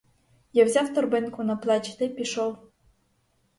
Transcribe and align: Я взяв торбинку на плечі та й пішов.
Я 0.53 0.65
взяв 0.69 0.93
торбинку 0.95 1.43
на 1.43 1.55
плечі 1.57 1.95
та 1.99 2.05
й 2.05 2.09
пішов. 2.09 2.57